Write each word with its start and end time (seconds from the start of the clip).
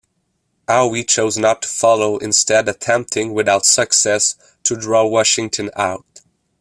Howe 0.67 1.03
chose 1.03 1.37
not 1.37 1.61
to 1.61 1.67
follow, 1.67 2.17
instead 2.17 2.67
attempting 2.67 3.35
without 3.35 3.67
success 3.67 4.33
to 4.63 4.75
draw 4.75 5.05
Washington 5.05 5.69
out. 5.75 6.21